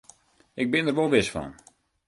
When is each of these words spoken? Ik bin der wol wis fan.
Ik 0.61 0.67
bin 0.71 0.85
der 0.87 0.95
wol 0.97 1.13
wis 1.13 1.29
fan. 1.33 1.51